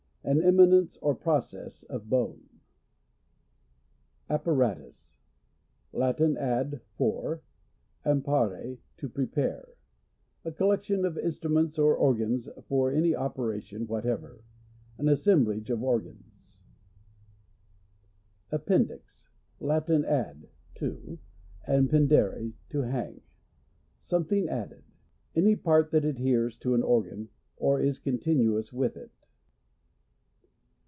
An 0.23 0.37
emi 0.39 0.69
nence 0.69 0.99
or 1.01 1.15
process 1.15 1.81
of 1.85 2.07
bone. 2.07 2.43
Apparatus.— 4.29 5.17
Latin, 5.99 6.37
ad, 6.37 6.79
for, 6.95 7.41
and 8.05 8.23
par 8.23 8.55
are 8.55 8.77
to 8.97 9.09
prepare; 9.09 9.73
a 10.45 10.51
collction 10.51 11.05
of 11.05 11.17
in! 11.17 11.23
Auriculo 11.23 11.25
ventricular.— 11.25 11.43
Relating 11.43 11.43
or 11.43 11.49
Btrumen's 11.49 11.79
or 11.79 11.95
organs 11.97 12.49
for 12.67 12.91
any 12.91 13.15
opera 13.15 13.61
tion 13.61 13.87
whatever. 13.87 14.43
An 14.99 15.09
assemblage 15.09 15.71
of 15.71 15.81
organs. 15.83 16.59
Appendix.— 18.51 19.27
Lalin, 19.59 20.05
ad, 20.05 20.47
to, 20.75 21.17
and 21.65 21.89
pendere 21.89 22.53
to 22.69 22.81
hang; 22.83 23.21
something 23.97 24.47
added. 24.47 24.83
Any 25.35 25.55
part 25.55 25.89
that 25.89 26.05
adheres 26.05 26.57
to 26.57 26.75
an 26.75 26.83
organ, 26.83 27.29
or 27.57 27.81
is 27.81 27.97
continuous 27.97 28.71
with 28.71 28.95
it. 28.95 29.11